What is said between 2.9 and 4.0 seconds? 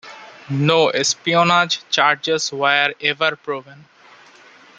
ever proven.